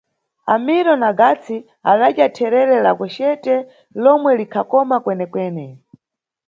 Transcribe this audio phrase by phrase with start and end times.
[0.53, 1.57] Amiro na Gatsi
[1.91, 3.55] adadya therere la kwecete
[4.03, 5.65] lomwe likhakoma kwenekwene.